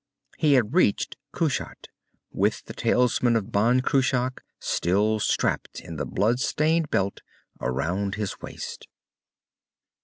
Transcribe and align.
He 0.39 0.53
had 0.53 0.73
reached 0.73 1.15
Kushat, 1.31 1.87
with 2.31 2.65
the 2.65 2.73
talisman 2.73 3.35
of 3.35 3.51
Ban 3.51 3.81
Cruach 3.83 4.39
still 4.59 5.19
strapped 5.19 5.79
in 5.79 5.97
the 5.97 6.07
blood 6.07 6.39
stained 6.39 6.89
belt 6.89 7.21
around 7.61 8.15
his 8.15 8.41
waist. 8.41 8.87